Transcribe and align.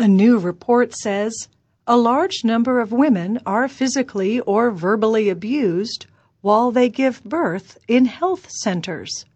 A 0.00 0.08
new 0.08 0.38
report 0.38 0.94
says 0.94 1.46
a 1.86 1.98
large 1.98 2.42
number 2.42 2.80
of 2.80 2.90
women 2.90 3.38
are 3.44 3.68
physically 3.68 4.40
or 4.40 4.70
verbally 4.70 5.28
abused 5.28 6.06
while 6.40 6.70
they 6.70 6.88
give 6.88 7.22
birth 7.22 7.76
in 7.86 8.06
health 8.06 8.50
centers. 8.50 9.26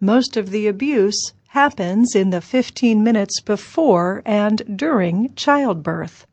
Most 0.00 0.36
of 0.36 0.50
the 0.50 0.66
abuse 0.66 1.34
happens 1.50 2.16
in 2.16 2.30
the 2.30 2.40
15 2.40 3.04
minutes 3.04 3.40
before 3.40 4.22
and 4.26 4.76
during 4.76 5.32
childbirth. 5.36 6.26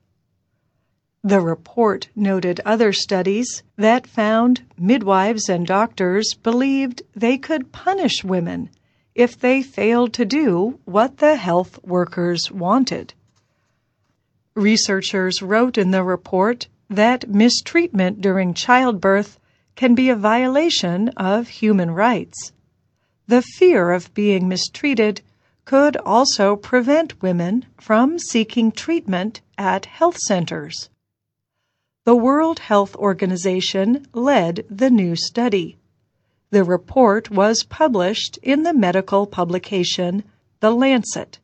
The 1.23 1.39
report 1.39 2.09
noted 2.15 2.59
other 2.65 2.91
studies 2.91 3.61
that 3.75 4.07
found 4.07 4.63
midwives 4.79 5.47
and 5.47 5.67
doctors 5.67 6.33
believed 6.33 7.03
they 7.15 7.37
could 7.37 7.71
punish 7.71 8.23
women 8.23 8.71
if 9.13 9.39
they 9.39 9.61
failed 9.61 10.11
to 10.13 10.25
do 10.25 10.79
what 10.85 11.17
the 11.17 11.35
health 11.35 11.77
workers 11.83 12.51
wanted. 12.51 13.13
Researchers 14.59 15.41
wrote 15.41 15.77
in 15.77 15.91
the 15.91 16.03
report 16.03 16.67
that 16.89 17.29
mistreatment 17.29 18.19
during 18.19 18.53
childbirth 18.53 19.39
can 19.77 19.95
be 19.95 20.09
a 20.09 20.17
violation 20.17 21.07
of 21.15 21.47
human 21.47 21.91
rights. 21.91 22.51
The 23.25 23.41
fear 23.41 23.91
of 23.91 24.13
being 24.13 24.49
mistreated 24.49 25.21
could 25.63 25.95
also 25.95 26.57
prevent 26.57 27.21
women 27.21 27.67
from 27.79 28.19
seeking 28.19 28.73
treatment 28.73 29.39
at 29.57 29.85
health 29.85 30.17
centers. 30.17 30.89
The 32.03 32.17
World 32.17 32.59
Health 32.59 32.97
Organization 32.97 34.07
led 34.13 34.65
the 34.69 34.89
new 34.89 35.15
study. 35.15 35.77
The 36.49 36.65
report 36.65 37.31
was 37.31 37.63
published 37.63 38.37
in 38.43 38.63
the 38.63 38.73
medical 38.73 39.25
publication 39.25 40.25
The 40.59 40.71
Lancet. 40.71 41.39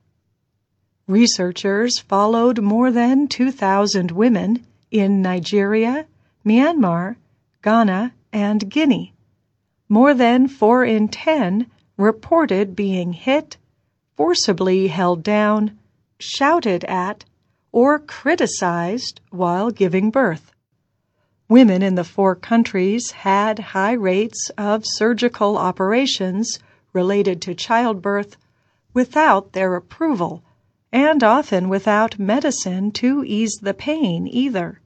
Researchers 1.08 2.00
followed 2.00 2.64
more 2.64 2.90
than 2.90 3.28
2,000 3.28 4.10
women 4.10 4.66
in 4.90 5.22
Nigeria, 5.22 6.08
Myanmar, 6.44 7.18
Ghana, 7.62 8.12
and 8.34 8.68
Guinea. 8.72 9.14
More 9.88 10.16
than 10.16 10.48
4 10.48 10.84
in 10.84 11.08
10 11.10 11.68
reported 11.96 12.76
being 12.76 13.14
hit, 13.14 13.58
forcibly 14.16 14.88
held 14.88 15.22
down, 15.22 15.78
shouted 16.20 16.84
at, 16.86 17.24
or 17.72 18.00
criticized 18.00 19.22
while 19.30 19.70
giving 19.70 20.10
birth. 20.10 20.54
Women 21.48 21.84
in 21.84 21.94
the 21.94 22.04
four 22.04 22.36
countries 22.36 23.12
had 23.12 23.60
high 23.60 23.94
rates 23.94 24.50
of 24.58 24.88
surgical 24.88 25.56
operations 25.56 26.58
related 26.94 27.44
to 27.44 27.54
childbirth 27.54 28.38
without 28.92 29.52
their 29.52 29.76
approval 29.76 30.42
and 30.96 31.26
often 31.26 31.68
without 31.68 32.18
medicine 32.18 32.90
to 32.90 33.22
ease 33.26 33.58
the 33.62 33.74
pain 33.74 34.26
either. 34.32 34.80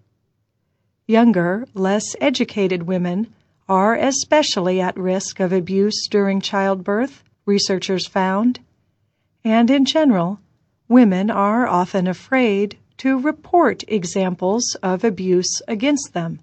Younger, 1.05 1.67
less 1.75 2.15
educated 2.19 2.81
women 2.81 3.31
are 3.67 3.93
especially 3.93 4.81
at 4.81 4.97
risk 4.97 5.39
of 5.39 5.53
abuse 5.53 6.07
during 6.07 6.41
childbirth, 6.41 7.23
researchers 7.45 8.07
found, 8.07 8.59
and 9.43 9.69
in 9.69 9.85
general, 9.85 10.39
women 10.87 11.29
are 11.29 11.67
often 11.67 12.07
afraid 12.07 12.75
to 12.97 13.19
report 13.19 13.83
examples 13.87 14.75
of 14.81 15.03
abuse 15.03 15.61
against 15.67 16.13
them. 16.13 16.39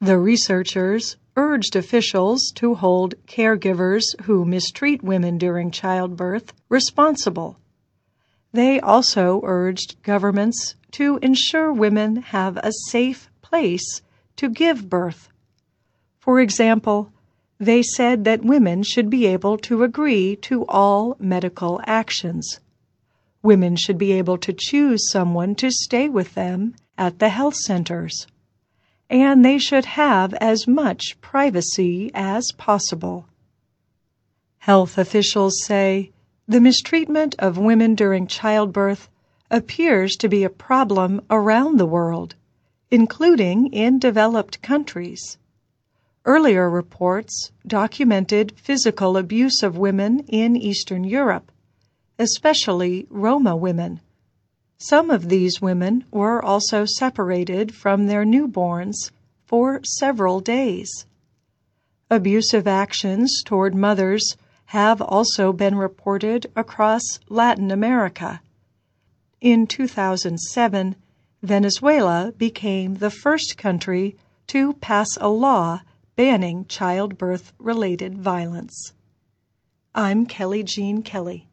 The 0.00 0.18
researchers 0.18 1.16
urged 1.36 1.76
officials 1.76 2.50
to 2.56 2.74
hold 2.74 3.14
caregivers 3.28 4.06
who 4.22 4.44
mistreat 4.44 5.04
women 5.04 5.38
during 5.38 5.70
childbirth 5.70 6.52
responsible 6.68 7.58
they 8.52 8.80
also 8.80 9.40
urged 9.44 10.02
governments 10.02 10.74
to 10.92 11.18
ensure 11.22 11.72
women 11.72 12.16
have 12.16 12.56
a 12.58 12.72
safe 12.88 13.28
place 13.42 14.02
to 14.36 14.48
give 14.48 14.88
birth. 14.88 15.28
For 16.18 16.40
example, 16.40 17.12
they 17.58 17.82
said 17.82 18.24
that 18.24 18.44
women 18.44 18.82
should 18.82 19.10
be 19.10 19.26
able 19.26 19.58
to 19.58 19.82
agree 19.82 20.36
to 20.36 20.64
all 20.66 21.16
medical 21.18 21.80
actions. 21.86 22.60
Women 23.42 23.76
should 23.76 23.98
be 23.98 24.12
able 24.12 24.38
to 24.38 24.52
choose 24.52 25.10
someone 25.10 25.54
to 25.56 25.70
stay 25.70 26.08
with 26.08 26.34
them 26.34 26.74
at 26.96 27.18
the 27.18 27.28
health 27.28 27.56
centers. 27.56 28.26
And 29.10 29.44
they 29.44 29.58
should 29.58 29.84
have 29.84 30.34
as 30.34 30.68
much 30.68 31.20
privacy 31.20 32.10
as 32.14 32.52
possible. 32.56 33.26
Health 34.58 34.98
officials 34.98 35.64
say 35.64 36.12
the 36.48 36.60
mistreatment 36.62 37.34
of 37.38 37.58
women 37.58 37.94
during 37.94 38.26
childbirth 38.26 39.10
appears 39.50 40.16
to 40.16 40.30
be 40.30 40.44
a 40.44 40.50
problem 40.50 41.20
around 41.28 41.76
the 41.76 41.86
world, 41.86 42.34
including 42.90 43.66
in 43.66 43.98
developed 43.98 44.62
countries. 44.62 45.36
Earlier 46.24 46.70
reports 46.70 47.52
documented 47.66 48.54
physical 48.56 49.18
abuse 49.18 49.62
of 49.62 49.76
women 49.76 50.20
in 50.20 50.56
Eastern 50.56 51.04
Europe, 51.04 51.52
especially 52.18 53.06
Roma 53.10 53.54
women. 53.54 54.00
Some 54.78 55.10
of 55.10 55.28
these 55.28 55.60
women 55.60 56.06
were 56.10 56.42
also 56.42 56.86
separated 56.86 57.74
from 57.74 58.06
their 58.06 58.24
newborns 58.24 59.10
for 59.44 59.80
several 59.84 60.40
days. 60.40 61.04
Abusive 62.10 62.66
actions 62.66 63.42
toward 63.44 63.74
mothers 63.74 64.34
have 64.68 65.00
also 65.00 65.50
been 65.50 65.74
reported 65.74 66.46
across 66.54 67.02
Latin 67.30 67.70
America. 67.70 68.42
In 69.40 69.66
2007, 69.66 70.94
Venezuela 71.42 72.34
became 72.36 72.96
the 72.96 73.10
first 73.10 73.56
country 73.56 74.14
to 74.46 74.74
pass 74.74 75.08
a 75.22 75.28
law 75.28 75.80
banning 76.16 76.66
childbirth 76.66 77.54
related 77.58 78.18
violence. 78.18 78.92
I'm 79.94 80.26
Kelly 80.26 80.62
Jean 80.64 81.02
Kelly. 81.02 81.47